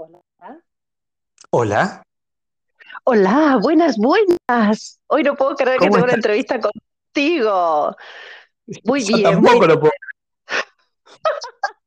[0.00, 0.60] Hola.
[1.50, 2.02] Hola.
[3.02, 5.00] Hola, buenas, buenas.
[5.08, 7.96] Hoy no puedo creer que ¿Cómo tengo una entrevista contigo.
[8.84, 9.92] Muy Yo bien, muy tampoco lo puedo.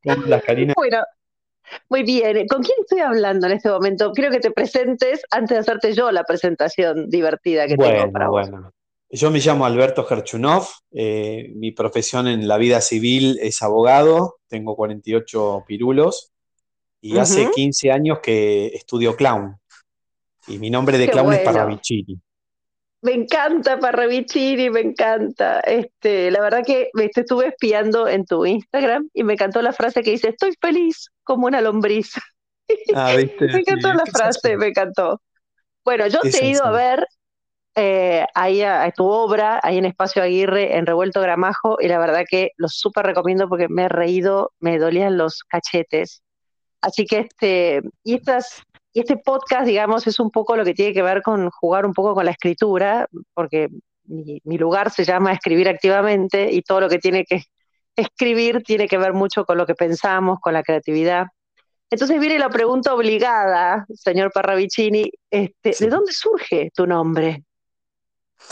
[0.03, 0.73] ¿Cómo andas, Karina?
[0.75, 1.03] bueno,
[1.89, 2.47] muy bien.
[2.47, 4.11] ¿Con quién estoy hablando en este momento?
[4.11, 8.31] Quiero que te presentes antes de hacerte yo la presentación divertida que tengo para Bueno,
[8.31, 8.49] vos.
[8.49, 8.71] bueno.
[9.09, 10.67] Yo me llamo Alberto Gerchunov.
[10.91, 14.37] eh, mi profesión en la vida civil es abogado.
[14.47, 16.31] Tengo 48 pirulos
[17.01, 19.57] y hace Ujú, 15 años que estudio clown.
[20.47, 21.43] Y mi nombre de Qué clown es.
[21.43, 22.19] Parravicini.
[23.03, 25.59] Me encanta Parravicini, me encanta.
[25.61, 30.03] Este, la verdad que me estuve espiando en tu Instagram y me encantó la frase
[30.03, 32.13] que dice, estoy feliz como una lombriz.
[32.93, 35.21] Ah, viste, Me encantó la frase, me encantó.
[35.85, 37.07] Bueno, yo Es te he ido a ver
[37.75, 41.99] eh, ahí a, a tu obra, ahí en Espacio Aguirre, en Revuelto Gramajo, y la
[41.99, 46.23] verdad que lo súper recomiendo porque me he reído, me dolían los cachetes.
[46.81, 50.93] Así que este, y estas, y este podcast, digamos, es un poco lo que tiene
[50.93, 53.69] que ver con jugar un poco con la escritura, porque
[54.05, 57.43] mi, mi lugar se llama Escribir Activamente, y todo lo que tiene que
[57.95, 61.27] escribir tiene que ver mucho con lo que pensamos, con la creatividad.
[61.89, 67.43] Entonces viene la pregunta obligada, señor Parravicini, este, ¿de dónde surge tu nombre?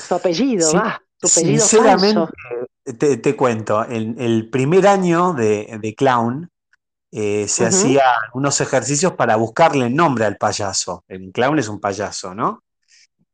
[0.07, 2.97] Tu apellido, va, tu apellido sinceramente, falso.
[2.99, 6.51] te, te cuento, en el primer año de, de clown,
[7.11, 11.03] eh, se Ujú, hacían unos ejercicios para buscarle nombre al payaso.
[11.07, 12.63] El clown es un payaso, ¿no?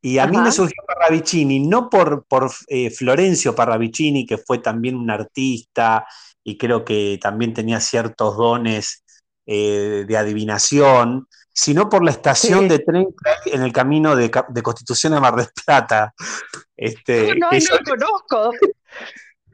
[0.01, 4.95] Y a mí me surgió Parravicini, no por, por eh, Florencio Parravicini, que fue también
[4.95, 6.05] un artista
[6.43, 9.03] y creo que también tenía ciertos dones
[9.47, 12.67] eh, de adivinación, sino por la estación sí.
[12.67, 13.07] de tren
[13.45, 16.13] en el camino de, Constitución a Mar del Plata.
[16.77, 18.51] Este, No, que no yo- lo conozco.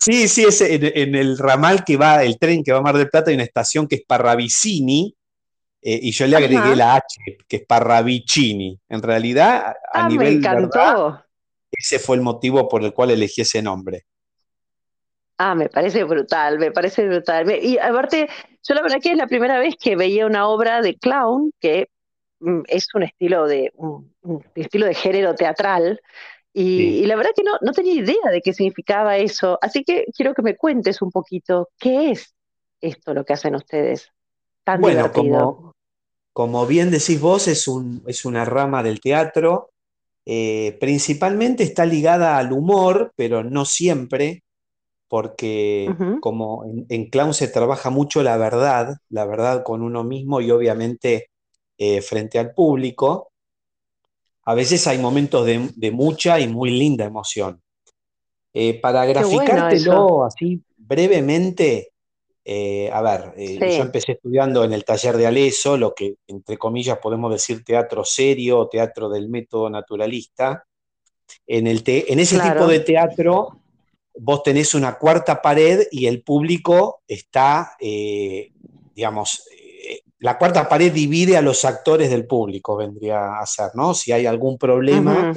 [0.02, 2.98] Sí, sí, es en, en el ramal que va, el tren que va a Mar
[2.98, 5.16] del Plata, hay una estación que es Parravicini,
[5.84, 6.76] eh, y yo le agregué Ajá.
[6.76, 8.80] la H, que es Parravicini.
[8.90, 11.24] En realidad, a, Ah, me nivel verdad, encantó.
[11.72, 14.06] ese fue el motivo por el cual elegí ese nombre.
[15.38, 17.46] Ah, me parece brutal, me parece brutal.
[17.46, 18.30] Me- Y aparte,
[18.64, 21.90] yo la verdad que es la primera vez que veía una obra de clown que
[22.42, 26.00] mm, es un estilo de un, un estilo de género teatral
[26.54, 27.04] y, Sí.
[27.04, 29.58] y la verdad que no, no tenía idea de qué significaba eso.
[29.62, 32.36] Así que quiero que me cuentes un poquito qué es
[32.82, 34.10] esto lo que hacen ustedes
[34.66, 35.14] tan Bueno, divertido.
[35.14, 35.74] como,
[36.34, 39.72] como bien decís vos, es, un, es una rama del teatro.
[40.28, 44.44] eh, principalmente está ligada al humor, pero no siempre,
[45.10, 50.42] porque como en, en clown se trabaja mucho la verdad, la verdad con uno mismo
[50.42, 51.30] y obviamente
[51.80, 53.31] eh, frente al público,
[54.46, 57.62] a veces hay momentos de, de mucha y muy linda emoción.
[58.54, 61.94] Eh, para bueno graficártelo así brevemente,
[62.44, 66.58] eh, a ver, eh, yo empecé estudiando en el taller de Aleso, lo que entre
[66.58, 70.66] comillas podemos decir teatro serio teatro del método naturalista.
[71.48, 73.58] En, el te- en ese tipo de teatro
[74.20, 77.78] vos tenés una cuarta pared y el público está,
[78.94, 79.46] digamos,
[80.22, 83.96] la cuarta pared divide a los actores del público, vendría a ser, ¿no?
[83.96, 85.34] Si hay algún problema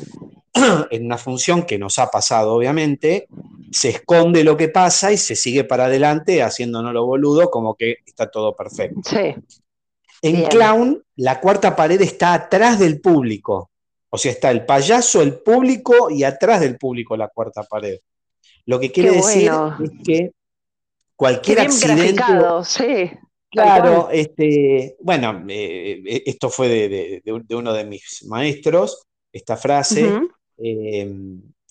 [0.90, 3.26] en una función que nos ha pasado, obviamente,
[3.72, 7.96] se esconde lo que pasa y se sigue para adelante haciéndonos lo boludo como que
[8.06, 9.00] está todo perfecto.
[9.06, 9.34] Sí,
[10.20, 10.48] En bien.
[10.50, 13.70] clown, la cuarta pared está atrás del público.
[14.10, 18.00] O sea, está el payaso, el público y atrás del público la cuarta pared.
[18.66, 19.78] Lo que quiere Qué decir bueno.
[19.82, 20.32] es que Qué
[21.16, 23.10] cualquier bien accidente, graficado, sí,
[23.62, 29.56] claro, este, bueno, eh, esto fue de, de- de- de uno de mis maestros, esta
[29.56, 30.06] frase,
[30.58, 31.12] eh,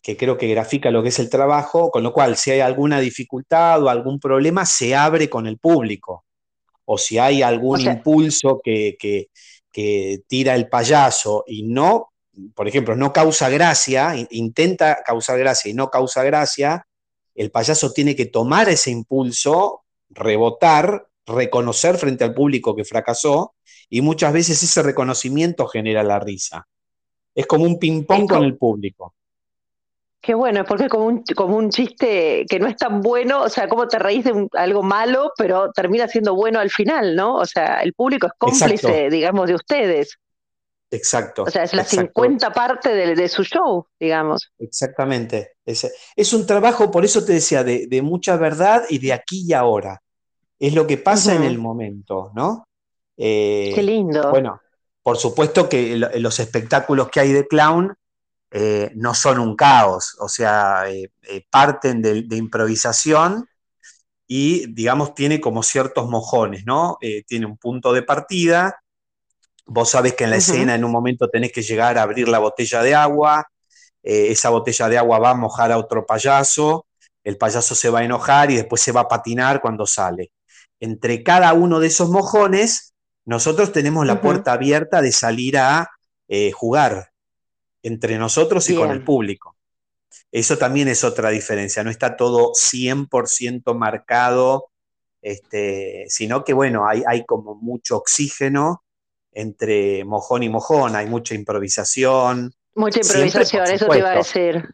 [0.02, 3.00] que creo que grafica lo que es el trabajo, con lo cual si hay alguna
[3.00, 6.26] dificultad o algún problema, se abre con el público.
[6.86, 9.30] O si hay O algún sea, impulso que, que-
[9.72, 12.12] que tira el payaso y no,
[12.54, 16.86] por ejemplo, no causa gracia, in- intenta causar gracia y no causa gracia,
[17.34, 23.56] el payaso tiene que tomar ese impulso, rebotar, reconocer frente al público que fracasó
[23.90, 26.68] y muchas veces ese reconocimiento genera la risa.
[27.36, 29.16] Es como un ping-pong con co- el público.
[30.22, 33.42] qué bueno, es porque es como un, como un chiste que no es tan bueno,
[33.44, 37.16] o sea, como te reís de un- algo malo, pero termina siendo bueno al final,
[37.16, 37.36] ¿no?
[37.36, 40.18] O sea, el público es Exacto, cómplice, digamos, de ustedes.
[41.46, 41.86] O exacto, sea, es la exacto.
[41.86, 44.52] 50 parte de, de su show, digamos.
[44.60, 45.52] Exactamente.
[45.66, 49.44] Es, es un trabajo, por eso te decía, de, de mucha verdad y de aquí
[49.48, 50.02] y ahora.
[50.66, 52.66] Es lo que pasa en el momento, ¿no?
[53.18, 54.32] Qué Eh, lindo.
[54.32, 54.62] bueno,
[55.04, 57.94] por supuesto que lo- los espectáculos que hay de clown
[58.52, 61.10] eh, no son un caos, o sea, eh,
[61.52, 63.48] parten de, de improvisación
[64.28, 66.98] y, digamos, tiene como ciertos mojones, ¿no?
[67.28, 68.76] Tiene un punto de partida
[69.66, 72.40] Vos sabés que en la escena en un momento tenés que llegar a abrir la
[72.40, 73.48] botella de agua,
[74.04, 76.86] esa botella de agua va a mojar a otro payaso,
[77.24, 80.32] el payaso se va a enojar y después se va a patinar cuando sale.
[80.84, 82.94] Entre cada uno de esos mojones,
[83.24, 85.90] nosotros tenemos la puerta abierta de salir a
[86.28, 87.14] eh, jugar
[87.84, 89.56] entre nosotros y con el público.
[90.30, 94.72] Eso también es otra diferencia, no está todo 100% marcado,
[95.22, 98.84] este, sino que bueno, hay, hay como mucho oxígeno
[99.32, 102.54] entre mojón y mojón, hay mucha improvisación.
[102.76, 104.68] Mucha improvisación, eso te iba a decir.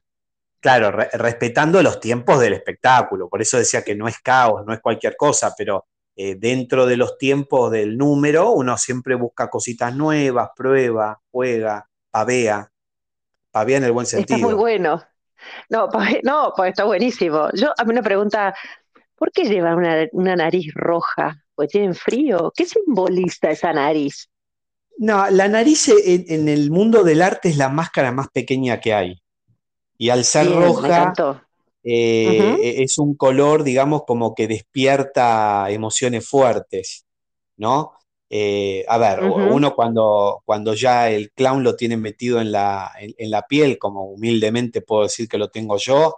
[0.60, 4.80] Claro, respetando los tiempos del espectáculo, por eso decía que no es caos, no es
[4.80, 5.86] cualquier cosa, pero
[6.22, 12.70] eh, dentro de los tiempos del número uno siempre busca cositas nuevas, prueba, juega, pavea,
[13.52, 14.36] pavea en el buen sentido.
[14.36, 15.02] Está muy bueno.
[15.70, 15.88] No,
[16.24, 17.48] no, pues está buenísimo.
[17.54, 18.54] Yo, a mí una pregunta,
[19.16, 21.42] ¿por qué lleva una, una nariz roja?
[21.56, 22.52] ¿Pues tienen frío?
[22.54, 24.30] ¿Qué simboliza esa nariz?
[24.98, 29.22] No, la nariz en, el mundo del arte es la máscara más pequeña que hay.
[29.98, 31.14] Y al ser roja,
[31.84, 37.06] eh, e, es un color, digamos, como que despierta emociones fuertes,
[37.58, 37.94] ¿no?
[38.32, 43.32] Eh, a ver, uno cuando, cuando ya el clown lo tiene metido en la, en,
[43.32, 46.18] la, piel, como humildemente puedo decir que lo tengo yo,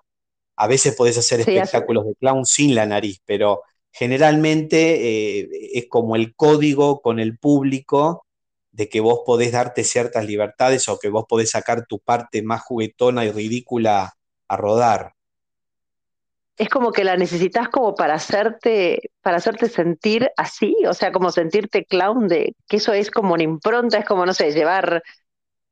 [0.58, 3.62] a veces podés hacer espectáculos de clown sin la nariz, pero
[3.94, 8.26] generalmente eh, es como el código con el público
[8.72, 12.62] de que vos podés darte ciertas libertades o que vos podés sacar tu parte más
[12.62, 14.18] juguetona y ridícula
[14.48, 15.14] a rodar.
[16.62, 21.32] Es como que la necesitas como para hacerte, para hacerte sentir así, o sea, como
[21.32, 25.02] sentirte clown de que eso es como una impronta, es como, no sé, llevar,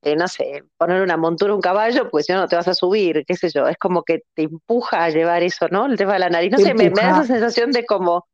[0.02, 2.68] eh, no sé, poner una montura a un caballo, pues si no, no te vas
[2.68, 5.86] a subir, qué sé yo, es como que te empuja a llevar eso, ¿no?
[5.86, 6.54] El tema de la nariz.
[6.54, 8.26] No sé, me, da esa sensación de como,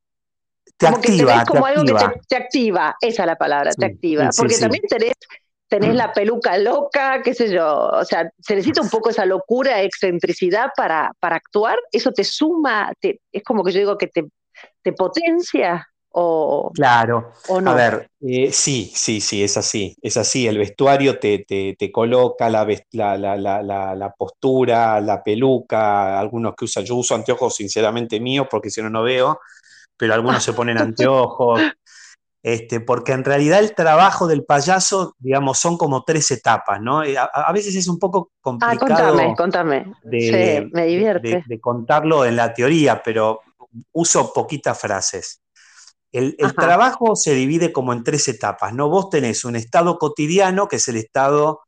[0.78, 1.44] te activa.
[1.44, 1.94] como algo que
[2.30, 4.30] te, activa, esa es la palabra, te activa.
[4.38, 5.12] Porque también tenés,
[5.68, 9.82] tenés la peluca loca, qué sé yo, o sea, se necesita un poco esa locura,
[9.82, 14.26] excentricidad para, para actuar, eso te suma, te, es como que yo digo que te,
[14.82, 15.88] te potencia.
[16.18, 21.40] O, claro, a ver, eh, sí, sí, sí, es así, es así, el vestuario te,
[21.46, 27.16] te, te coloca la, la, la, la, postura, la peluca, algunos que usan, yo uso
[27.16, 29.42] anteojos sinceramente míos porque si no, no veo,
[29.98, 31.60] pero algunos se ponen anteojos,
[32.46, 37.04] este, porque en realidad el trabajo del payaso, digamos, son como tres etapas, ¿no?
[37.04, 38.78] Eh, a, veces es un poco ah, complicado.
[38.86, 39.94] Ah, contame, contame.
[40.04, 41.44] De, me divierte.
[41.48, 43.42] De, contarlo en la teoría, pero
[43.94, 45.42] uso poquitas frases.
[46.12, 48.90] El, trabajo se divide como en tres etapas, ¿no?
[48.90, 51.62] Vos tenés un estado cotidiano, que es el estado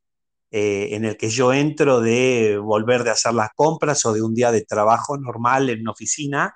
[0.52, 4.36] eh, en el que yo entro de volver de hacer las compras o de un
[4.36, 6.56] día de trabajo normal en una oficina.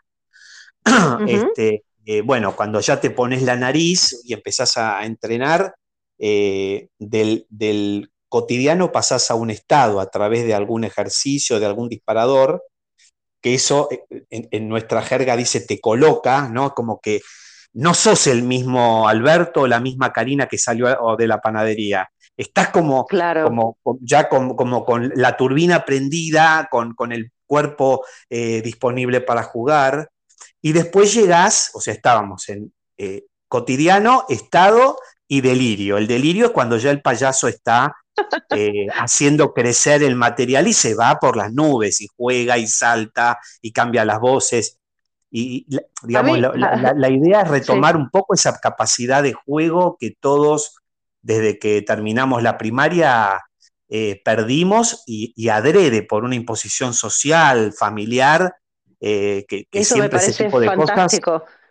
[1.28, 5.76] este, eh, bueno, cuando ya te pones la nariz y empezás a entrenar,
[6.18, 12.64] eh, del, cotidiano pasás a un estado a través de algún ejercicio, de algún disparador,
[13.42, 16.74] que eso eh, en, nuestra jerga dice te coloca, ¿no?
[16.74, 17.22] Como que
[17.74, 22.10] no sos el mismo Alberto o la misma Karina que salió de la panadería.
[22.38, 30.10] Estás como, como ya como, con la turbina prendida, con, el cuerpo disponible para jugar.
[30.62, 35.98] Y después llegás, o sea, estábamos en eh, cotidiano, estado y delirio.
[35.98, 37.96] El delirio es cuando ya el payaso está
[38.56, 43.40] eh, haciendo crecer el material y se va por las nubes y juega y salta
[43.62, 44.78] y cambia las voces.
[45.30, 45.66] Y
[46.04, 50.76] digamos, la, idea es retomar un poco esa capacidad de juego que todos,
[51.22, 53.42] desde que terminamos la primaria,
[53.88, 58.56] eh, perdimos y, y, adrede por una imposición social, familiar,
[59.02, 61.40] eh, que, siempre ese tipo de fantástico.
[61.40, 61.62] cosas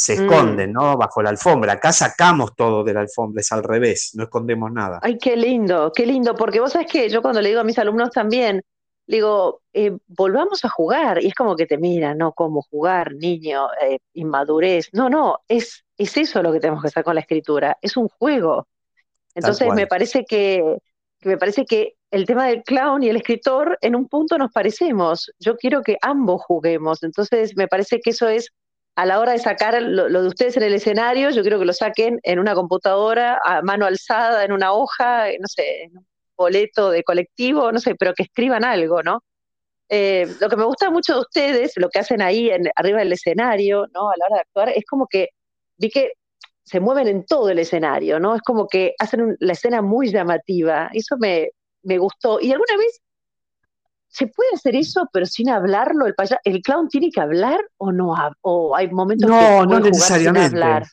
[0.00, 0.72] se esconden, mm.
[0.72, 0.96] ¿no?
[0.96, 1.74] Bajo la alfombra.
[1.74, 4.98] Acá sacamos todo de la alfombra, es al revés, no escondemos nada.
[5.02, 7.78] Ay, qué lindo, qué lindo, porque vos sabés que yo cuando le digo a mis
[7.78, 8.62] alumnos también,
[9.06, 12.32] digo, eh, volvamos a jugar, y es como que te miran, ¿no?
[12.32, 14.88] Cómo jugar, niño, eh, inmadurez.
[14.92, 18.08] No, no, es, es eso lo que tenemos que hacer con la escritura, es un
[18.08, 18.66] juego.
[19.34, 20.78] Entonces me parece que,
[21.22, 25.30] me parece que el tema del clown y el escritor en un punto nos parecemos.
[25.38, 27.02] Yo quiero que ambos juguemos.
[27.02, 28.50] Entonces, me parece que eso es
[28.96, 31.72] a la hora de sacar lo, de ustedes en el escenario, yo quiero que lo
[31.72, 36.90] saquen en una computadora, a mano alzada, en una hoja, no sé, en un boleto
[36.90, 39.22] de colectivo, no sé, pero que escriban algo, ¿no?
[39.88, 43.12] Eh, lo que me gusta mucho de ustedes, lo que hacen ahí en, arriba del
[43.12, 44.10] escenario, ¿no?
[44.10, 45.30] A la hora de actuar, es como que
[45.78, 46.12] vi que
[46.70, 48.36] se mueven en todo el escenario, ¿no?
[48.36, 50.88] Es como que hacen la escena muy llamativa.
[50.92, 51.50] Eso me,
[51.82, 52.38] me gustó.
[52.40, 53.00] ¿Y alguna vez
[54.06, 56.06] se puede hacer eso, pero sin hablarlo?
[56.06, 58.14] ¿El, el clown tiene que hablar o no?
[58.42, 60.56] ¿O hay momentos no, que no necesariamente.
[60.56, 60.86] hablar?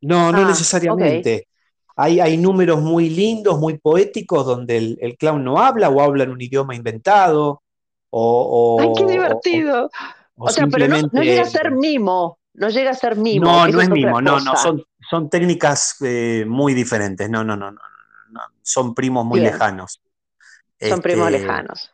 [0.00, 1.46] No, no ah, necesariamente.
[1.94, 6.30] Hay, hay números muy lindos, muy poéticos, donde el, clown no habla o habla en
[6.30, 7.60] un idioma inventado.
[8.08, 9.90] O, ¡Ay, qué divertido!
[10.36, 13.44] O, sea, pero no, llega a ser mimo, no llega a ser mimo.
[13.44, 17.70] No, no es mimo, no, no, son, son técnicas eh, muy diferentes, no, no, no,
[17.70, 17.80] no,
[18.62, 20.00] son primos muy lejanos.
[20.80, 21.92] Son primos este, lejanos.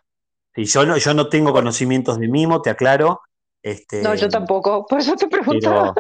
[0.55, 3.23] Sí, yo no, yo no tengo conocimientos de mimo, te aclaro.
[3.63, 5.95] Este, no, yo tampoco, por eso te preguntaba.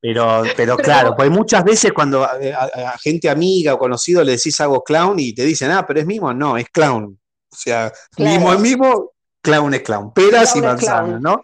[0.00, 4.84] Pero, pero, claro, pues muchas veces cuando a, gente amiga o conocido le decís algo
[4.84, 7.18] clown y te dicen, ah, pero es mimo, no, es clown.
[7.50, 10.12] O sea, mimo es mimo, clown es clown.
[10.12, 11.42] Peras y manzanas, ¿no?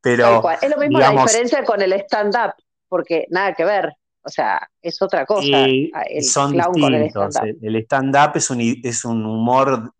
[0.00, 2.54] Pero, es lo mismo la diferencia con el stand-up,
[2.88, 3.92] porque nada que ver.
[4.26, 5.66] O sea, es otra cosa.
[5.66, 7.36] el son distintos.
[7.62, 9.94] el stand-up es, un, es un humor,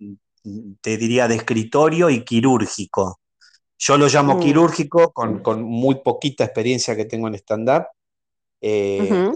[0.80, 3.20] te diría, de escritorio y quirúrgico.
[3.78, 4.40] Yo lo llamo mm.
[4.40, 7.86] quirúrgico con, muy poquita experiencia que tengo en stand-up.
[8.60, 9.30] Eh,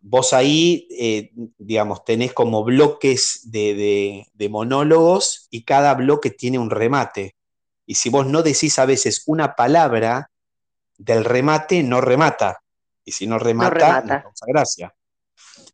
[0.00, 7.34] vos ahí, eh, digamos, tenés como bloques de, monólogos y cada bloque tiene un remate.
[7.86, 10.30] Y si vos no decís a veces una palabra
[10.98, 12.60] del remate, no remata.
[13.08, 14.94] Y si no remata, no, causa gracia.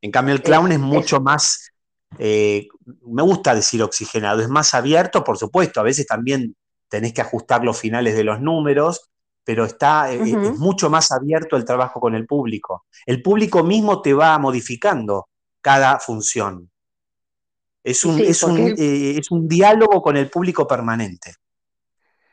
[0.01, 1.73] En cambio, el clown es, mucho más,
[2.17, 2.69] eh,
[3.07, 6.55] me gusta decir oxigenado, es más abierto, por supuesto, a veces también
[6.89, 9.11] tenés que ajustar los finales de los números,
[9.43, 12.87] pero está, eh, es mucho más abierto el trabajo con el público.
[13.05, 15.27] El público mismo te va modificando
[15.61, 16.71] cada función.
[17.83, 21.35] Es un, es, un eh, es un, diálogo con el público permanente.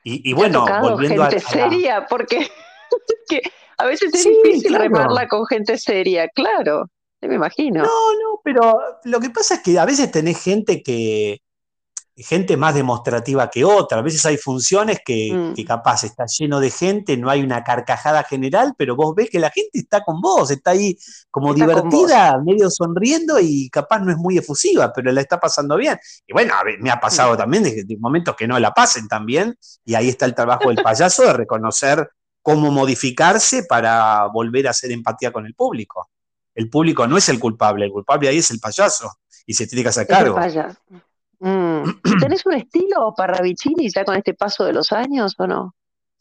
[0.03, 2.47] Y, bueno, volviendo gente a, seria, porque
[3.81, 6.87] a veces es difícil remarla con gente seria, claro,
[7.21, 7.83] me imagino.
[7.83, 11.41] No, no, pero lo que pasa es que a veces tenés gente que,
[12.23, 13.99] gente más demostrativa que otra.
[13.99, 15.53] A veces hay funciones mm.
[15.53, 19.39] que, capaz está lleno de gente, no hay una carcajada general, pero vos ves que
[19.39, 20.97] la gente está con vos, está ahí
[21.29, 25.97] como divertida, medio sonriendo y capaz no es muy efusiva, pero la está pasando bien.
[26.27, 27.37] Y bueno, me ha pasado mm.
[27.37, 30.83] también de, momentos que no la pasen tan bien, y ahí está el trabajo del
[30.83, 32.09] payaso de reconocer
[32.41, 36.09] cómo modificarse para volver a hacer empatía con el público.
[36.53, 39.11] El público no es el culpable, el culpable ahí es el payaso
[39.45, 40.37] y se tiene que hacer cargo.
[41.39, 41.83] Mm.
[42.19, 45.61] ¿Tenés un estilo Parravicini ya con este paso de los años o no?
[45.63, 45.73] O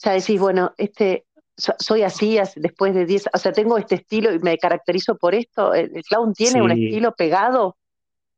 [0.03, 4.39] sea, decís, bueno, este, soy así después de 10, o sea, tengo este estilo y
[4.39, 5.75] me caracterizo por esto.
[5.75, 7.77] ¿El, clown tiene un estilo pegado?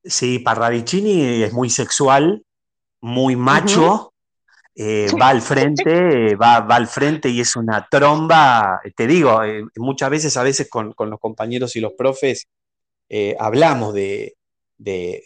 [0.02, 2.44] Sí, Parravicini es muy sexual,
[3.00, 4.12] muy macho,
[4.75, 8.81] eh, va al frente, va, va, al frente y es una tromba.
[8.97, 12.49] Te digo, eh, muchas veces, a veces con, los compañeros y los profes,
[13.09, 14.37] eh, hablamos de,
[14.79, 15.23] de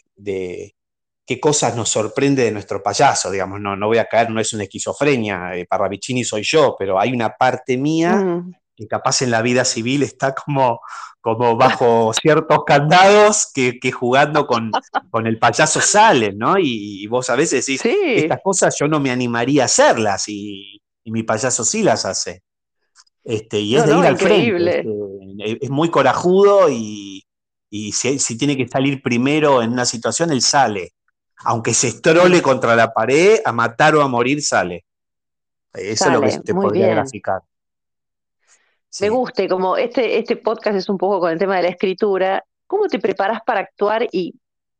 [1.26, 4.52] qué cosas nos sorprende de nuestro payaso, digamos, no, no voy a caer, no es
[4.52, 8.54] una esquizofrenia, eh, Parravicini soy yo, pero hay una parte mía mm.
[8.76, 10.80] Que capaz en la vida civil está como,
[11.20, 14.70] como bajo ciertos candados que, jugando con,
[15.10, 16.58] con, el payaso salen, ¿no?
[16.58, 21.22] Y, vos a veces decís, estas cosas yo no me animaría a hacerlas y, mi
[21.22, 22.42] payaso sí las hace.
[23.22, 24.80] Este, y es de ir al frente.
[25.38, 27.24] Este, es muy corajudo y,
[27.70, 30.92] si, si, tiene que salir primero en una situación, él sale
[31.44, 34.84] aunque se estrole contra la pared, a matar o a morir sale.
[35.72, 37.42] Eso es lo que te podría graficar.
[39.00, 42.44] Me guste, como este, este podcast es un poco con el tema de la escritura,
[42.66, 44.34] ¿cómo te preparas para actuar y,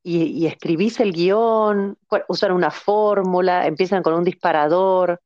[0.05, 1.99] escribís el guion?
[2.29, 3.67] ¿Usan una fórmula?
[3.67, 5.21] ¿Empiezan con un disparador?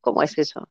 [0.00, 0.68] ¿Cómo es eso?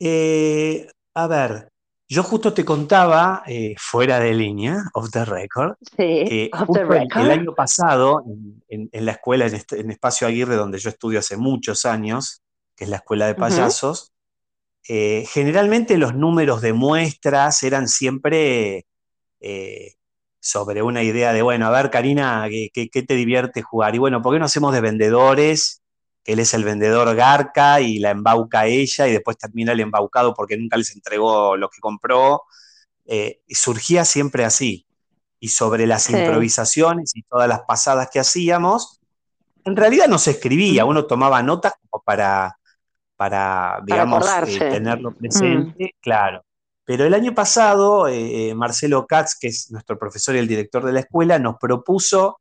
[0.00, 1.70] Eh, a ver,
[2.08, 8.24] yo justo te contaba, eh, fuera de línea, off the record, que el año pasado,
[8.68, 12.42] en, la escuela, este, en, Espacio Aguirre, donde yo estudio hace muchos años,
[12.74, 14.12] que es la escuela de payasos,
[14.92, 18.86] eh, generalmente los números de muestras eran siempre
[19.38, 19.94] eh,
[20.40, 23.94] sobre una idea de, bueno, a ver, Karina, ¿qué, ¿qué, te divierte jugar?
[23.94, 25.80] Y bueno, ¿por qué no hacemos de vendedores?
[26.24, 30.56] él es el vendedor garca y la embauca ella y después termina el embaucado porque
[30.56, 32.42] nunca les entregó lo que compró.
[33.06, 34.88] Eh, surgía siempre así.
[35.38, 39.00] Y sobre las improvisaciones y todas las pasadas que hacíamos,
[39.64, 42.58] en realidad no se escribía, uno tomaba notas como para,
[43.20, 46.00] para digamos, eh, tenerlo presente, mm.
[46.00, 46.42] claro.
[46.86, 50.92] Pero el año pasado, eh, Marcelo Katz, que es nuestro profesor y el director de
[50.92, 52.40] la escuela, nos propuso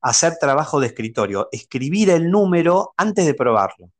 [0.00, 3.90] hacer trabajo de escritorio, escribir el número antes de probarlo.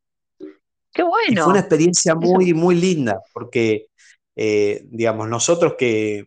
[0.93, 1.43] Qué bueno.
[1.43, 3.89] fue una experiencia muy, muy linda, porque,
[4.37, 6.27] eh, digamos, nosotros que,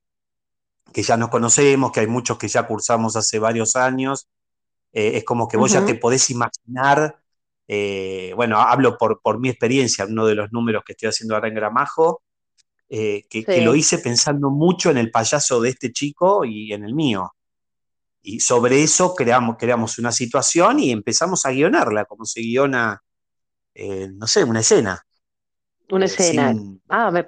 [0.91, 4.27] que, ya nos conocemos, que hay muchos que ya cursamos hace varios años,
[4.91, 7.22] eh, es como que vos ya te podés imaginar,
[7.75, 11.47] eh, bueno, hablo por, por mi experiencia, uno de los números que estoy haciendo ahora
[11.47, 12.21] en Gramajo,
[12.89, 16.93] que, que, lo hice pensando mucho en el payaso de este chico y en el
[16.93, 17.31] mío.
[18.21, 23.01] y sobre eso creamos, creamos una situación y empezamos a guionarla, como se guiona,
[23.75, 25.01] eh, no sé, una escena.
[25.89, 26.51] Una Eh, escena.
[26.51, 27.27] sin- Ah, me,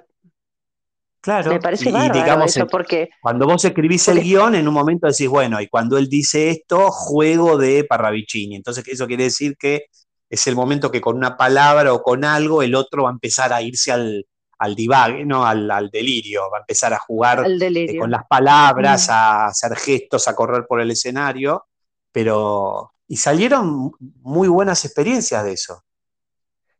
[1.20, 1.50] Claro.
[1.50, 5.06] me parece y- bárbaro digamos, eso, porque Cuando vos escribís el guion, en un momento
[5.08, 8.54] decís, bueno, y cuando él dice esto, juego de Parravicini.
[8.56, 9.86] Entonces, eso quiere decir que
[10.28, 13.52] es el momento que con una palabra o con algo, el otro va a empezar
[13.52, 14.26] a irse al,
[14.58, 15.46] al divague, ¿no?
[15.46, 19.12] Al, al delirio, va a empezar a jugar eh, con las palabras, Mm.
[19.12, 21.66] a hacer gestos, a correr por el escenario,
[22.12, 22.92] pero...
[23.08, 23.92] Y salieron
[24.22, 25.84] muy buenas experiencias de eso.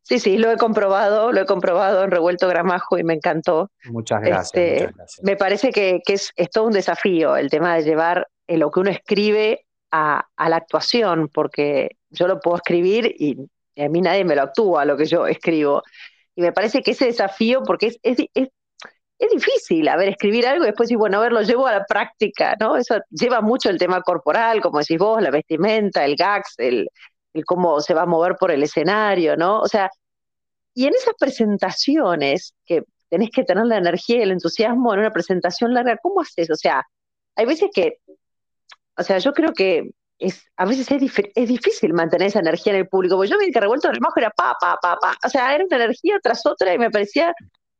[0.02, 3.70] Sí, sí, lo he comprobado, lo he comprobado en Revuelto Gramajo y me encantó.
[3.84, 5.24] Muchas gracias, Este, muchas gracias.
[5.24, 8.70] Me parece que, que es, es todo un desafío el tema de llevar eh, lo
[8.70, 13.36] que uno escribe a, a la actuación, porque yo lo puedo escribir y,
[13.74, 15.82] y a mí nadie me lo actúa lo que yo escribo.
[16.34, 18.48] Y me parece que ese desafío, porque es, es, es,
[19.18, 21.72] es difícil, a ver, escribir algo y después decir, bueno, a ver, lo llevo a
[21.72, 22.76] la práctica, ¿no?
[22.76, 26.88] Eso lleva mucho el tema corporal, como decís vos, la vestimenta, el gags, el,
[27.32, 29.60] el cómo se va a mover por el escenario, ¿no?
[29.60, 29.90] O sea,
[30.74, 35.12] y en esas presentaciones que tenés que tener la energía y el entusiasmo en una
[35.12, 36.50] presentación larga, ¿cómo haces?
[36.50, 36.82] O sea,
[37.36, 37.98] hay veces que,
[38.96, 42.72] o sea, yo creo que es, a veces es, dif- es difícil mantener esa energía
[42.72, 45.16] en el público, porque yo vi que revuelto el majo era pa, pa, pa, pa,
[45.24, 47.34] o sea, era una energía tras otra y me parecía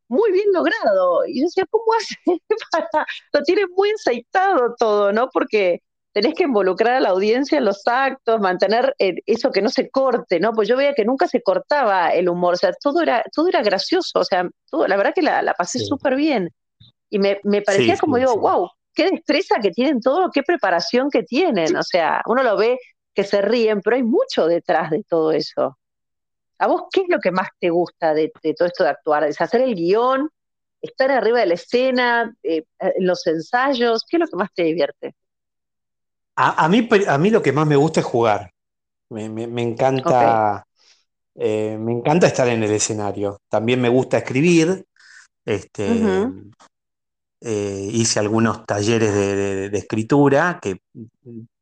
[0.09, 1.25] muy bien logrado.
[1.26, 2.14] Y yo decía, ¿cómo hace
[2.73, 5.28] para, lo tiene muy aceitado todo, ¿no?
[5.33, 5.81] Porque
[6.12, 9.90] tenés que involucrar a la audiencia en los actos, mantener eh, eso que no se
[9.90, 10.52] corte, ¿no?
[10.52, 13.62] Pues yo veía que nunca se cortaba el humor, o sea, todo era, todo era
[13.62, 15.85] gracioso, o sea, todo, la verdad que la, la pasé Sí.
[15.88, 16.50] súper bien.
[17.11, 18.40] Y me, me parecía Sí, como sí, digo, sí.
[18.40, 22.79] wow, qué destreza que tienen todo, qué preparación que tienen, o sea, uno lo ve
[23.15, 25.79] que se ríen, pero hay mucho detrás de todo eso.
[26.59, 29.25] ¿A vos qué es lo que más te gusta de, de todo esto de actuar?
[29.25, 30.31] ¿Es hacer el guion?
[30.83, 32.35] ¿Estar arriba de la escena?
[32.43, 32.65] Eh,
[33.00, 34.05] ¿Los ensayos?
[34.09, 35.15] ¿Qué es lo que más te divierte?
[36.37, 38.51] A, a mí, a mí lo que más me gusta es jugar.
[39.11, 40.64] Me, me- me encanta,
[41.37, 43.38] eh, me encanta estar en el escenario.
[43.51, 44.85] También me gusta escribir.
[45.44, 46.29] Este.
[47.40, 50.79] Eh, hice algunos talleres de, de- de escritura, que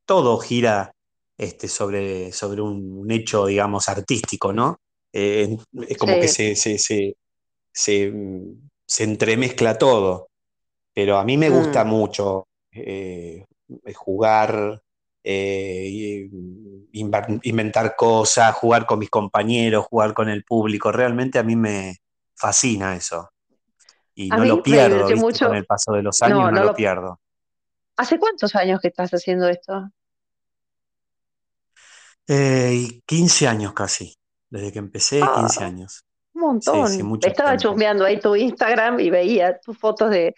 [0.06, 0.92] todo gira
[1.38, 4.78] este, sobre, sobre un, hecho, digamos, artístico, ¿no?
[5.12, 5.56] Eh,
[5.88, 6.20] es como Sí.
[6.20, 7.16] que se, se, se,
[7.72, 10.28] se, mm, se entremezcla todo.
[10.94, 11.88] Pero a mí me gusta Mm.
[11.88, 13.44] mucho eh,
[13.94, 14.82] jugar,
[15.24, 16.28] eh,
[16.92, 20.92] inventar cosas, jugar con mis compañeros, jugar con el público.
[20.92, 21.96] Realmente a mí me
[22.36, 23.30] fascina eso.
[24.14, 25.46] Y A no lo pierdo, mucho.
[25.48, 27.20] Con el paso de los años No, no, no lo lo- pierdo.
[27.96, 29.90] ¿Hace cuántos años que estás haciendo esto?
[32.26, 34.14] Eh, y 15 años casi,
[34.48, 36.04] desde que empecé, Ah, 15 años.
[36.34, 36.88] Un montón.
[36.88, 40.34] Sí, sí, mucho Estaba chusmeando ahí tu Instagram y veía tus fotos de,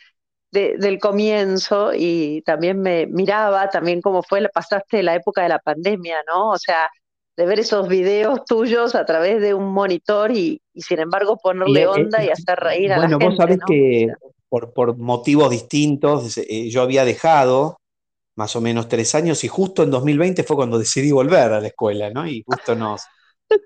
[0.52, 5.58] de- del comienzo y también me miraba también cómo fue, pasaste la época de la
[5.60, 6.50] pandemia, ¿no?
[6.50, 6.88] O sea,
[7.36, 11.82] de ver esos videos tuyos a través de un monitor y, y sin embargo ponerle
[11.82, 14.08] eh, onda y eh, hacer reír a la bueno, vos sabés que
[14.48, 17.78] por, por motivos distintos, eh, yo había dejado
[18.36, 21.66] más o menos tres años y justo en 2020 fue cuando decidí volver a la
[21.66, 22.26] escuela, ¿no?
[22.26, 23.02] Y justo nos,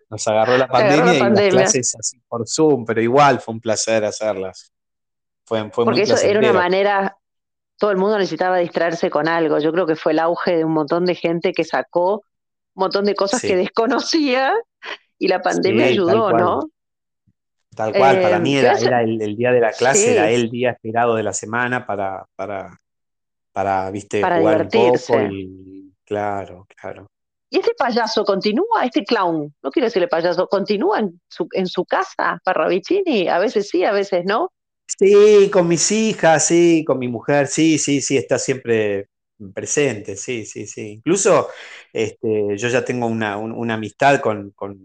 [0.08, 3.60] nos agarró la agarró pandemia y las clases así por Zoom, pero igual fue un
[3.60, 4.72] placer hacerlas.
[5.44, 7.16] Fue, fue muy Porque eso era una manera,
[7.78, 9.58] todo el mundo necesitaba distraerse con algo.
[9.58, 12.22] Yo creo que fue el auge de un montón de gente que sacó
[12.74, 14.54] montón de cosas que desconocía
[15.18, 16.32] y la pandemia sí, ayudó.
[16.32, 16.70] ¿no?
[17.74, 20.70] Tal cual, para Eh, mí era, el, el día de la clase, era el día
[20.70, 22.76] esperado de la semana para, para,
[23.52, 25.28] para, viste, para jugar un poco divertirse.
[25.32, 27.06] y claro, claro.
[27.50, 31.84] ¿Y este payaso continúa, este clown, no quiero decirle payaso, continúa en su, en su
[31.84, 33.28] casa, Parravicini?
[33.28, 34.50] A veces sí, a veces no.
[34.86, 39.08] Sí, con mis hijas, sí, con mi mujer, sí, sí, sí, está siempre
[39.54, 40.90] presente, sí, sí, sí.
[40.92, 41.48] Incluso
[41.92, 44.78] este, yo ya tengo una, un- una amistad con, con,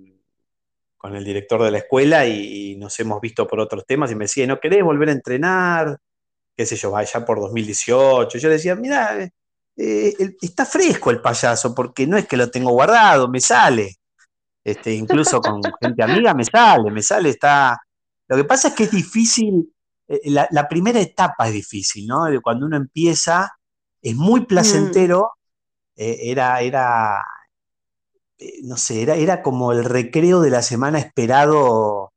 [0.97, 4.15] con el director de la escuela y, y nos hemos visto por otros temas y
[4.15, 5.97] me decía, ¿no querés volver a entrenar?
[6.55, 8.37] qué sé yo, vaya por 2018.
[8.39, 9.23] Yo le decía, mira,
[9.77, 13.97] eh, está fresco el payaso, porque no es que lo tengo guardado, me sale.
[14.63, 17.77] Este, incluso con gente amiga me sale, me sale, está.
[18.27, 19.71] Lo que pasa es que es difícil,
[20.07, 22.25] eh, la, la primera etapa es difícil, ¿no?
[22.41, 23.51] Cuando uno empieza,
[24.01, 25.33] es muy Mm, placentero,
[25.95, 27.23] eh, era, era,
[28.37, 32.11] eh, no sé, era, era como el recreo de la semana esperado.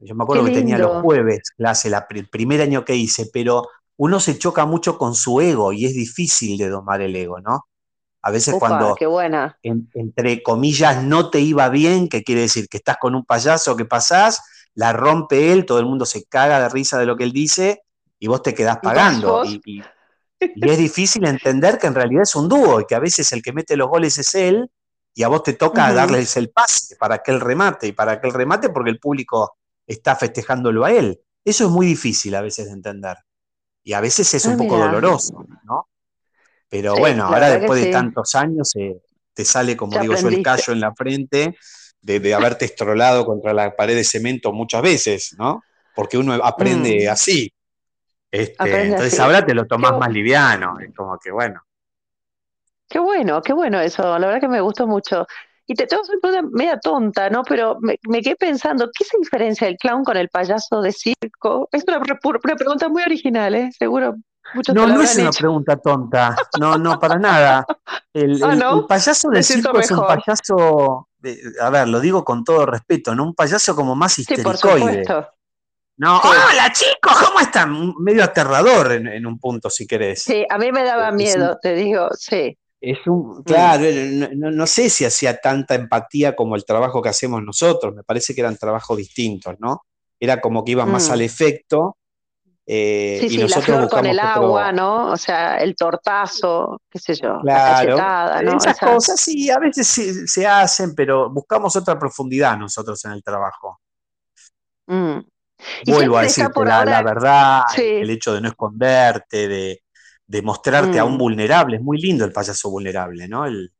[0.00, 3.68] Yo me acuerdo que tenía los jueves clase, la, el primer año que hice, pero
[3.98, 7.66] uno se choca mucho con su ego y es difícil de domar el ego, ¿no?
[8.22, 9.58] A veces cuando, qué buena.
[9.62, 13.76] en- entre comillas, no te iba bien, que quiere decir que estás con un payaso
[13.76, 14.42] que pasás,
[14.74, 17.82] la rompe él, todo el mundo se caga de risa de lo que él dice
[18.18, 19.38] y vos te quedás ¿Y vas pagando.
[19.38, 19.48] vos?
[19.48, 19.90] Y, y-
[20.40, 23.42] Y es difícil entender que en realidad es un dúo y que a veces el
[23.42, 24.70] que mete los goles es él
[25.14, 28.28] y a vos te toca darles el pase para que él remate y para que
[28.28, 31.20] él remate porque el público está festejándolo a él.
[31.44, 33.16] Eso es muy difícil a veces de entender.
[33.82, 35.88] Y a veces es un ah, poco doloroso, ¿no?
[36.68, 39.02] Pero bueno, ahora después de tantos años eh,
[39.34, 41.56] te sale, como digo yo, el callo en la frente
[42.00, 45.62] de, haberte estrolado contra la pared de cemento muchas veces, ¿no?
[45.94, 47.10] Porque uno aprende mm.
[47.10, 47.52] así.
[48.30, 51.62] Este, entonces ahora te lo tomás más liviano, es como que bueno.
[52.88, 55.26] Qué bueno, qué bueno eso, la verdad que me gustó mucho.
[55.66, 57.44] Y te tengo una pregunta media tonta, ¿no?
[57.44, 61.68] Pero me, quedé pensando, ¿qué se diferencia el clown con el payaso de circo?
[61.70, 63.70] Es una, pregunta muy original, ¿eh?
[63.78, 64.16] Seguro
[64.52, 66.34] muchos No, no es una pregunta tonta.
[66.58, 67.64] No, no, para nada.
[68.12, 71.08] El, ah, payaso de circo es un payaso,
[71.60, 73.22] a ver, lo digo con todo respeto, ¿no?
[73.22, 75.04] Un payaso como más histericoide.
[76.00, 77.94] No, hola chicos, ¿cómo están?
[77.98, 80.22] Medio aterrador en, un punto, si querés.
[80.22, 82.56] Sí, a mí me daba miedo, te digo, sí.
[82.80, 83.84] Es un, claro,
[84.34, 88.40] no, sé si hacía tanta empatía como el trabajo que hacemos nosotros, me parece que
[88.40, 89.82] eran trabajos distintos, ¿no?
[90.18, 91.12] Era como que iba más mm.
[91.12, 91.98] al efecto.
[92.64, 95.10] Eh, sí, y sí, nosotros la flor con el agua, ¿no?
[95.10, 98.56] O sea, el tortazo, qué sé yo, la cachetada, ¿no?
[98.56, 103.82] Esas cosas sí, a veces se hacen, pero buscamos otra profundidad nosotros en el trabajo.
[104.86, 105.18] Mm.
[105.86, 109.82] Vuelvo a decirte la, verdad, el hecho de no esconderte, de,
[110.26, 111.18] de mostrarte a un mm.
[111.18, 111.76] vulnerable.
[111.76, 113.46] Es muy lindo el payaso vulnerable, ¿no?
[113.46, 113.72] El,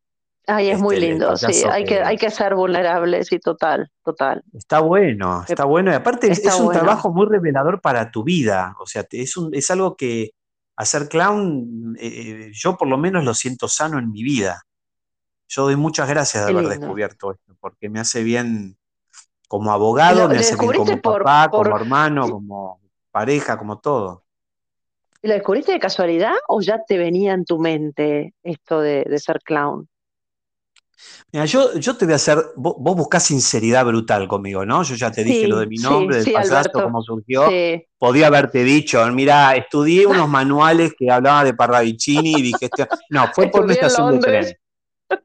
[0.47, 4.43] Ay, es muy este, lindo, sí, hay que, hay que ser vulnerable, sí, total, total.
[4.53, 5.93] Está bueno, está bueno.
[5.93, 8.75] Y aparte es un trabajo muy revelador para tu vida.
[8.81, 10.33] O sea, es, un, es algo que
[10.77, 14.63] hacer clown, eh, eh, yo por lo menos lo siento sano en mi vida.
[15.47, 18.77] Yo doy muchas gracias de haber descubierto esto, porque me hace bien
[19.51, 24.23] como abogado, me hace bien como papá, como hermano, como pareja, como todo.
[25.23, 29.89] ¿Lo descubriste de casualidad o ya te venía en tu mente esto de, ser clown?
[31.33, 34.85] Mira, yo, yo te voy a hacer, vos, buscás sinceridad brutal conmigo, ¿no?
[34.85, 37.49] Yo ya te dije lo de mi nombre, del payaso, cómo surgió.
[37.99, 43.27] Podía haberte dicho, mira, estudié unos manuales que hablaban de Parravicini y dije, este, no,
[43.35, 44.60] fue por una estación de tren.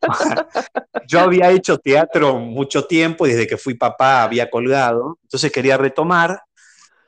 [1.08, 5.78] yo había hecho teatro mucho tiempo y desde que fui papá había colgado, entonces quería
[5.78, 6.42] retomar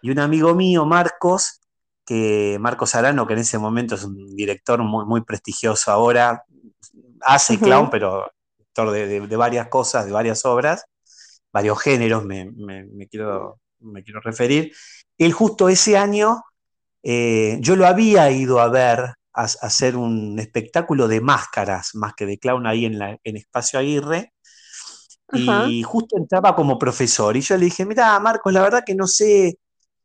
[0.02, 1.60] y un amigo mío, Marcos,
[2.06, 6.44] que Marcos Arano, que en ese momento es un director muy, muy prestigioso ahora,
[7.22, 8.92] hace clown, pero director
[9.28, 10.86] de, varias cosas, de varias obras,
[11.52, 12.50] varios géneros me,
[13.10, 14.72] quiero, me quiero referir.
[15.18, 16.44] Él justo ese año,
[17.04, 22.26] eh, yo lo había ido a ver, a, hacer un espectáculo de máscaras, más que
[22.26, 24.34] de clown ahí en, la, en Espacio Aguirre,
[25.34, 27.36] y justo entraba como profesor.
[27.36, 29.58] Y yo le dije, mira, Marcos, la verdad que no sé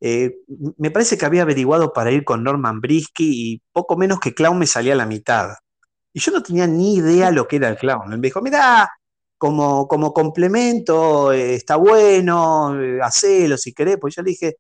[0.05, 0.39] eh,
[0.79, 4.59] me parece que había averiguado para ir con Norman Brisky y poco menos que clown
[4.59, 5.51] me salía a la mitad.
[6.13, 8.13] Y yo no tenía ni idea lo que era el clown.
[8.13, 8.91] Él me dijo, mira,
[9.39, 13.99] como, como complemento, eh, está bueno, eh, hacelo si querés.
[14.01, 14.57] Pues yo le dije,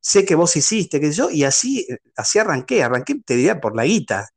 [0.00, 3.84] sé que vos hiciste, que yo, y así, así arranqué, arranqué, te diría, por la
[3.84, 4.28] guita,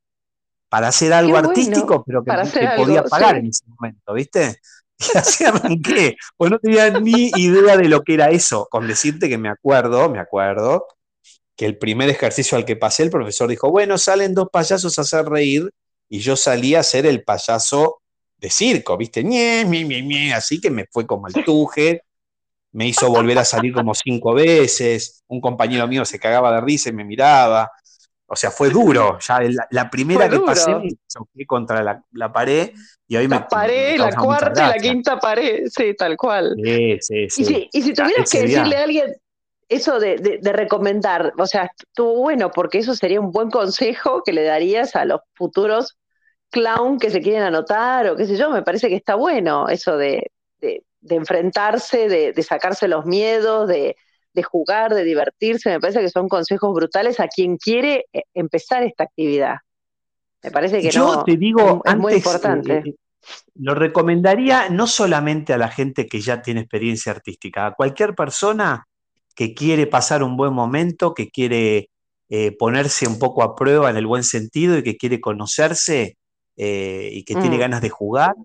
[0.69, 2.32] para hacer algo artístico, pero que,
[2.78, 4.60] podía pagar en ese momento, ¿viste?
[5.13, 6.15] Y así arranqué.
[6.38, 8.67] Pues no tenía ni idea de lo que era eso.
[8.69, 10.86] Con decirte que me acuerdo, me acuerdo,
[11.56, 15.02] que el primer ejercicio al que pasé, el profesor dijo, bueno, salen dos payasos a
[15.02, 15.71] hacer reír,
[16.08, 18.02] y yo salí a ser el payaso
[18.38, 19.24] de circo, ¿viste?
[19.24, 22.04] Ñe, ñe, así que me fue como el tuje,
[22.73, 26.89] me hizo volver a salir como cinco veces, un compañero mío se cagaba de risa
[26.89, 27.71] y me miraba,
[28.34, 29.19] o sea, fue duro.
[29.19, 32.71] Ya la, primera que pasé me choqué contra la, pared
[33.05, 36.55] y hoy la pared, la cuarta y la quinta pared, sí, tal cual.
[36.63, 37.69] Sí, sí, sí.
[37.73, 39.13] Y si, tuvieras que decirle a alguien
[39.67, 44.43] eso de, recomendar, o sea, tú, bueno, porque eso sería un buen consejo que le
[44.43, 45.97] darías a los futuros
[46.51, 49.97] clown que se quieren anotar o qué sé yo, me parece que está bueno eso
[49.97, 50.31] de,
[51.01, 53.95] de enfrentarse, de sacarse los miedos, de
[54.33, 58.83] de jugar, de divertirse, me parece que son consejos brutales a quien quiere eh, empezar
[58.83, 59.57] esta actividad.
[60.43, 62.83] Me parece que Yo te digo, es, muy importante.
[62.85, 62.95] Eh,
[63.55, 68.87] lo recomendaría no solamente a la gente que ya tiene experiencia artística, a cualquier persona
[69.35, 71.89] que quiere pasar un buen momento, que quiere
[72.29, 76.17] eh, ponerse un poco a prueba en el buen sentido y que quiere conocerse
[76.63, 77.59] y que tiene mm.
[77.59, 78.35] ganas de jugar,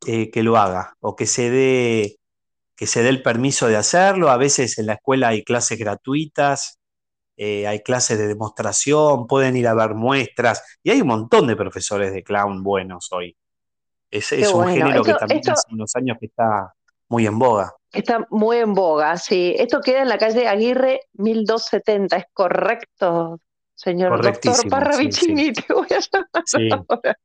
[0.00, 2.18] que lo haga o que se dé
[2.78, 4.30] que se dé el permiso de hacerlo.
[4.30, 6.78] A veces en la escuela hay clases gratuitas,
[7.36, 11.56] eh, hay clases de demostración, pueden ir a ver muestras y hay un montón de
[11.56, 13.36] profesores de clown buenos hoy.
[14.10, 16.72] Es, un género que también hace unos años que está
[17.08, 17.74] muy en boga.
[17.92, 19.54] Está muy en boga, sí.
[19.58, 23.40] Esto queda en la calle Aguirre 1270, ¿es correcto?
[23.78, 27.18] Señor doctor Parravicini, te voy a llamar ahora.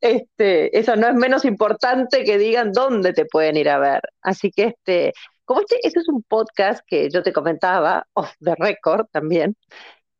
[0.00, 4.02] Este, eso no es menos importante que digan dónde te pueden ir a ver.
[4.20, 5.14] Así que este,
[5.46, 9.56] como este, este es un podcast que yo te comentaba, off the record también,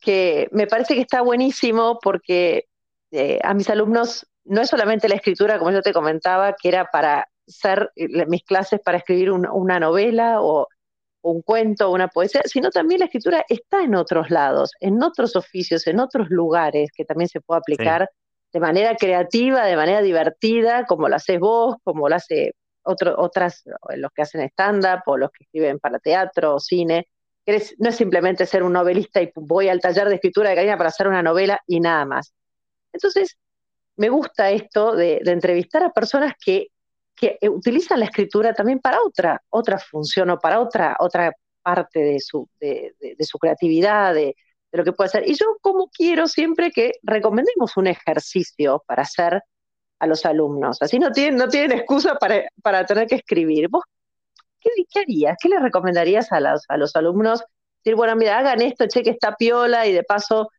[0.01, 2.65] que me parece que está buenísimo porque
[3.11, 6.87] eh, a mis alumnos no es solamente la escritura, como yo te comentaba, que era
[6.87, 10.67] para ser eh, mis clases para escribir una novela o
[11.23, 15.87] un cuento, una poesía, sino también la escritura está en otros lados, en otros oficios,
[15.87, 18.11] en otros lugares que también se puede aplicar
[18.53, 22.53] de manera creativa, de manera divertida, como lo haces vos, como lo hace
[22.83, 23.63] otro, otras,
[23.97, 27.07] los que hacen stand-up o los que escriben para teatro o cine.
[27.79, 30.89] No es simplemente ser un novelista y voy al taller de escritura de Karina para
[30.89, 32.33] hacer una novela y nada más.
[32.93, 33.37] Entonces,
[33.97, 36.69] me gusta esto de, de entrevistar a personas que
[37.21, 42.01] que eh, utilizan la escritura también para otra, otra función o para otra, otra parte
[42.01, 44.35] de su, de, su creatividad, de,
[44.73, 45.29] lo que puede ser.
[45.29, 49.43] Y yo como quiero siempre que recomendemos un ejercicio para hacer
[49.99, 50.79] a los alumnos.
[50.81, 53.69] Así no tienen, no tienen excusa para, para tener que escribir.
[53.69, 53.85] ¿Vos
[54.61, 55.37] qué, qué harías?
[55.41, 57.45] ¿Qué les recomendarías a los, a los alumnos?
[57.85, 60.51] Decir, bueno, mira, hagan esto, cheque esta piola y de paso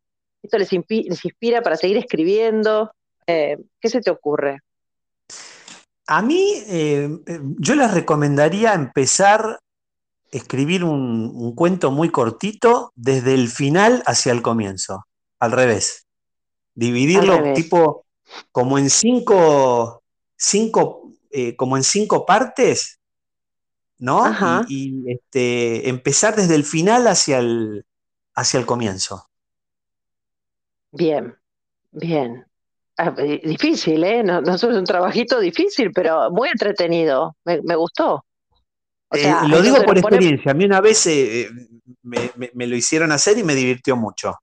[0.43, 2.91] esto les, les inspira para seguir escribiendo.
[3.25, 4.59] Eh, ¿Qué se te ocurre?
[6.13, 9.59] A mí, eh, eh, yo les recomendaría empezar a
[10.29, 15.05] escribir un, cuento muy cortito desde el final hacia el comienzo,
[15.39, 16.07] al revés.
[16.75, 18.05] Dividirlo tipo
[18.51, 20.03] como en cinco,
[20.35, 22.99] cinco eh, como en cinco partes,
[23.97, 24.65] ¿no?
[24.67, 27.85] Y, este, empezar desde el final hacia el,
[28.35, 29.29] hacia el comienzo.
[30.91, 31.37] Bien,
[31.93, 32.50] bien.
[32.97, 34.23] Ah, eh, difícil, ¿eh?
[34.23, 37.35] No, no, es un trabajito difícil, pero muy entretenido.
[37.45, 38.25] Me, gustó.
[39.11, 40.51] Eh, lo digo por experiencia.
[40.51, 41.49] A mí una vez eh,
[42.03, 44.37] me, lo hicieron hacer y me divirtió mucho.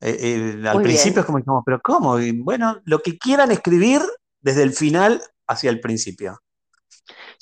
[0.00, 2.18] al principio es como, dijimos, pero ¿cómo?
[2.42, 4.00] bueno, lo que quieran escribir
[4.40, 6.38] desde el final hacia el principio.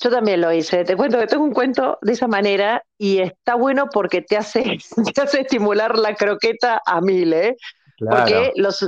[0.01, 0.83] Yo también lo hice.
[0.83, 4.77] Te cuento que tengo un cuento de esa manera y está bueno porque te hace,
[5.15, 7.55] te hace estimular la croqueta a mil, ¿eh?
[7.97, 8.85] Porque los,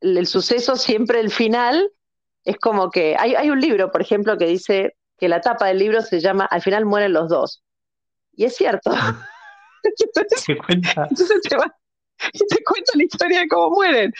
[0.00, 1.90] el suceso siempre el final
[2.44, 5.78] es como que hay, hay un libro, por ejemplo, que dice que la tapa del
[5.78, 7.62] libro se llama Al final mueren los dos.
[8.32, 8.90] Y es cierto.
[10.36, 11.06] ¿Se cuenta?
[11.10, 11.74] Entonces te, va,
[12.32, 14.12] y te cuenta la historia de cómo mueren.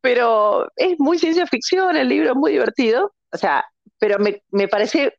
[0.00, 3.12] Pero es muy ciencia ficción, el libro es muy divertido.
[3.30, 3.64] O sea,
[3.98, 5.18] pero me, me parece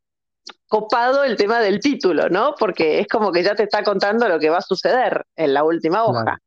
[0.68, 2.56] copado el tema del título, ¿no?
[2.58, 5.64] Porque es como que ya te está contando lo que va a suceder en la
[5.64, 6.40] última hoja.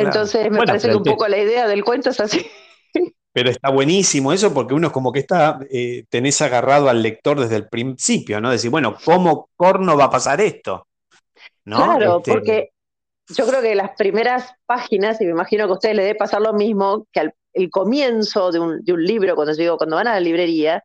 [0.00, 2.46] Entonces me parece que un poco la idea del cuento es así.
[3.32, 7.38] Pero está buenísimo eso porque uno es como que está, eh, tenés agarrado al lector
[7.38, 8.50] desde el principio, ¿no?
[8.50, 10.88] Decir, bueno, ¿cómo corno va a pasar esto?
[11.64, 12.70] Claro, este, porque
[13.28, 16.40] yo creo que las primeras páginas, y me imagino que a ustedes les debe pasar
[16.40, 20.08] lo mismo, que al el comienzo de un, de un libro, cuando digo, cuando van
[20.08, 20.84] a la librería,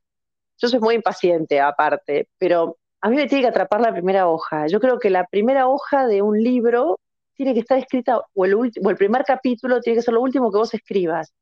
[0.58, 4.68] yo soy muy impaciente aparte, pero a mí me tiene que atrapar la primera hoja.
[4.68, 7.00] Yo creo que la primera hoja de un libro
[7.36, 10.52] tiene que estar escrita, o el, o el primer capítulo tiene que ser lo último
[10.52, 11.34] que vos escribas,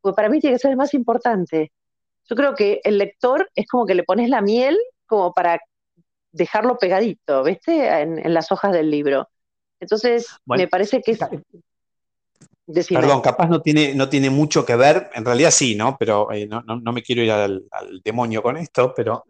[0.00, 1.70] porque para mí tiene que ser el más importante.
[2.28, 5.60] Yo creo que el lector es como que le pones la miel como para
[6.32, 7.86] dejarlo pegadito, ¿viste?
[8.00, 9.28] En, las hojas del libro.
[9.78, 11.18] Entonces, me parece que es...
[12.88, 15.96] Perdón, capaz no tiene, no tiene mucho que ver, en realidad sí, ¿no?
[15.98, 17.62] Pero eh, no, me quiero ir al,
[18.02, 19.24] demonio con esto, pero...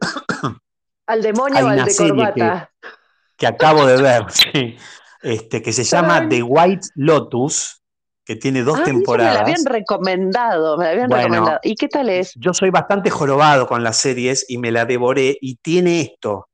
[1.07, 2.71] ¿Al demonio o al de corbata?
[2.81, 2.89] Que,
[3.37, 4.77] que acabo de ver, sí
[5.25, 7.83] este, que se llama The White Lotus,
[8.25, 9.33] que tiene dos ah, temporadas.
[9.33, 11.59] Me la habían recomendado, me la habían recomendado.
[11.63, 12.33] ¿Y qué tal es?
[12.37, 16.49] Yo soy bastante jorobado con las series y me la devoré y tiene esto.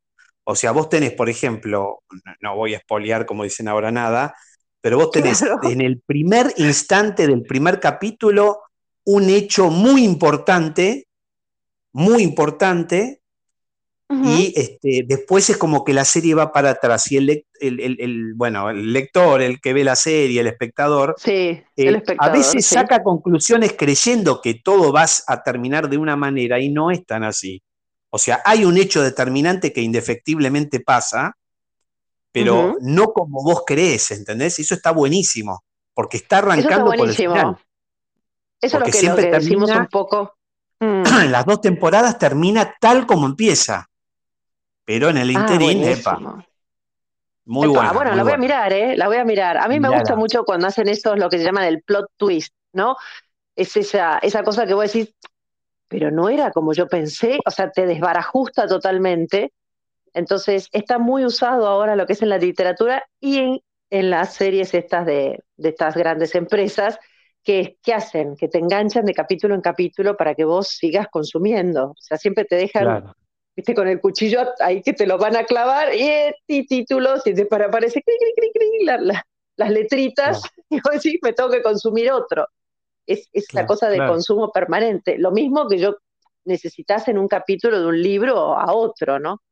[0.45, 2.03] O sea, vos tenés, por ejemplo,
[2.41, 4.35] no voy a espolear como dicen ahora nada,
[4.81, 8.61] pero vos tenés en el primer instante del primer capítulo
[9.05, 11.09] un hecho muy importante,
[11.93, 13.20] muy importante,
[14.13, 18.69] y este, después es como que la serie va para atrás y el, el, bueno,
[18.69, 23.75] el lector, el que ve la serie, el espectador, sí, eh, a veces saca conclusiones
[23.79, 27.63] creyendo que todo va a terminar de una manera y no es tan así.
[28.11, 31.37] O sea, hay un hecho determinante que indefectiblemente pasa,
[32.33, 34.59] pero no como vos crees, ¿entendés?
[34.59, 35.63] Eso está buenísimo,
[35.95, 37.57] porque está arrancando por el final.
[38.61, 40.35] Eso es lo que, siempre decimos un poco.
[40.81, 41.03] Mm.
[41.31, 43.90] Las dos temporadas termina tal como empieza.
[44.91, 45.85] Pero en el ah, interín,
[47.45, 47.95] Muy bueno.
[47.95, 48.97] Bueno, la voy a mirar, ¿eh?
[48.97, 49.57] La voy a mirar.
[49.57, 52.53] A mí me gusta mucho cuando hacen esto, lo que se llama el plot twist,
[52.73, 52.97] ¿no?
[53.55, 55.15] Es esa, esa cosa que vos decís,
[55.87, 59.53] pero no era como yo pensé, o sea, te desbarajusta totalmente.
[60.13, 64.75] Entonces, está muy usado ahora lo que es en la literatura y en las series
[64.75, 66.99] estas de, estas grandes empresas
[67.45, 71.91] que, hacen, que te enganchan de capítulo en capítulo para que vos sigas consumiendo.
[71.91, 73.15] O sea, siempre te dejan,
[73.61, 77.47] viste, con el cuchillo ahí que te lo van a clavar y, títulos y te
[77.47, 78.03] para aparece
[79.57, 82.49] las letritas y vos decís, me tengo que consumir otro.
[83.07, 85.19] Es, es la cosa de consumo permanente.
[85.19, 85.97] Lo mismo que yo
[86.45, 89.43] necesitas en un capítulo de un libro a otro, ¿no?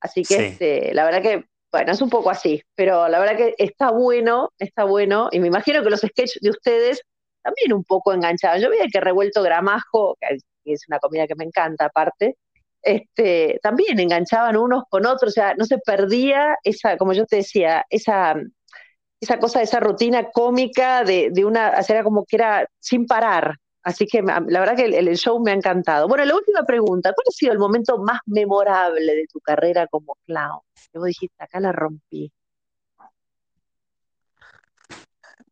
[0.00, 3.54] Así que este, la verdad que, bueno, es un poco así, pero la verdad que
[3.58, 7.02] está bueno, está bueno, y me imagino que los sketches de ustedes
[7.42, 8.60] también un poco enganchaban.
[8.60, 12.36] Yo veía que revuelto gramajo, que es una comida que me encanta aparte,
[12.82, 17.36] este, también enganchaban unos con otros, o sea, no se perdía esa, como yo te
[17.36, 18.34] decía, esa,
[19.20, 23.56] esa cosa, esa rutina cómica de, de una, o era como que era sin parar,
[23.84, 26.06] Así que la verdad que el, show me ha encantado.
[26.06, 30.16] Bueno, la última pregunta, ¿cuál ha sido el momento más memorable de tu carrera como
[30.24, 30.60] clown?
[30.92, 32.32] Que vos dijiste, acá la rompí.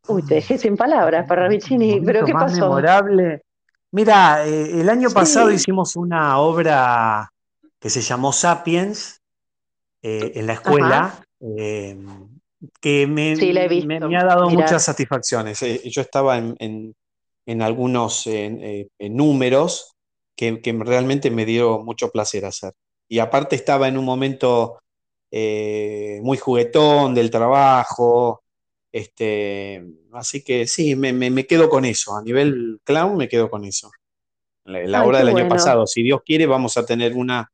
[0.06, 2.68] Uy, te dejé sin palabras, Parravicini, pero ¿qué pasó?
[2.68, 3.42] memorable.
[3.92, 7.30] Mira, eh, el año pasado hicimos una obra
[7.80, 9.20] que se llamó Sapiens
[10.02, 11.98] eh, en la escuela, eh,
[12.80, 15.60] que me, me, ha dado muchas satisfacciones.
[15.60, 16.94] yo estaba en
[17.46, 18.28] en algunos
[19.00, 19.96] números
[20.36, 22.74] que, realmente me dio mucho placer hacer.
[23.08, 24.78] Y aparte estaba en un momento
[25.32, 28.39] muy juguetón del trabajo,
[28.92, 32.16] este, así que sí, me, quedo con eso.
[32.16, 33.90] A nivel clown me quedo con eso.
[34.64, 37.50] La, obra del año pasado, si Dios quiere, vamos a tener una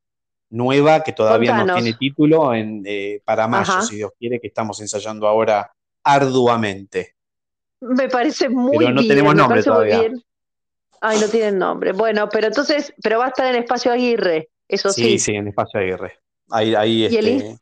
[0.51, 4.81] nueva que todavía no tiene título en, eh, para mayo, si Dios quiere, que estamos
[4.81, 5.71] ensayando ahora
[6.03, 7.15] arduamente.
[7.81, 10.11] Me parece muy pero no tenemos nombre todavía.
[11.01, 11.93] Ay, no tienen nombre.
[11.93, 15.03] Bueno, pero entonces, pero va a estar en Espacio Aguirre, eso sí.
[15.03, 16.19] Sí, sí, en Espacio Aguirre.
[16.51, 17.59] Ahí, ahí y este...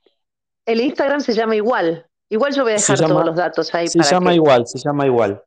[0.67, 2.07] el, Instagram se llama igual.
[2.29, 3.89] Igual yo voy a dejar todos los datos ahí.
[3.89, 5.43] Se llama igual, se llama igual.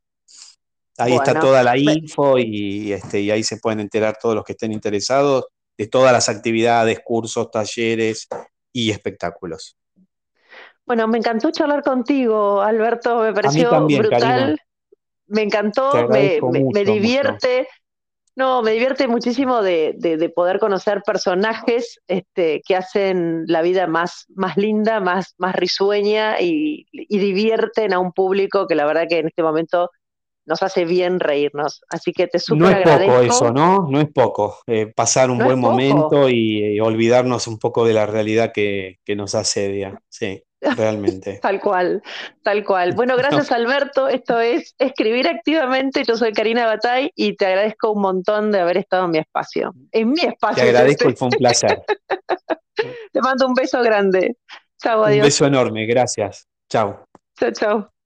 [0.98, 4.54] Ahí está toda la info y, este, y ahí se pueden enterar todos los que
[4.54, 5.46] estén interesados
[5.78, 8.28] de todas las actividades, cursos, talleres
[8.74, 9.78] y espectáculos.
[10.86, 14.60] Bueno, me encantó charlar contigo, Alberto, me pareció brutal.
[15.28, 16.40] Me encantó, me,
[16.86, 17.68] divierte.
[18.38, 24.58] No, me divierte muchísimo de, poder conocer personajes este, que hacen la vida más, más
[24.58, 29.42] linda, más, más risueña y, divierten a un público que la verdad que en este
[29.42, 29.90] momento
[30.48, 31.82] nos hace bien reírnos.
[31.90, 32.86] Así que te súper.
[32.86, 33.88] No es poco eso, ¿no?
[33.88, 34.60] No es poco.
[34.66, 39.36] Eh, pasar un buen momento y, olvidarnos un poco de la realidad que, que nos
[39.36, 40.02] asedia.
[40.10, 40.42] Sí.
[40.76, 41.40] Realmente.
[41.40, 42.02] tal cual,
[42.44, 42.94] tal cual.
[42.94, 44.08] Bueno, gracias Alberto.
[44.08, 46.04] Esto es Escribir Activamente.
[46.04, 49.74] Yo soy Karina Batay y te agradezco un montón de haber estado en mi espacio.
[49.92, 50.64] En mi espacio.
[50.64, 51.84] Te agradezco y fue un placer.
[53.12, 54.38] te mando un beso grande.
[54.82, 55.24] Chao, adiós.
[55.24, 56.48] Un beso enorme, gracias.
[56.70, 57.06] Chao.
[57.38, 57.97] Chao, chao.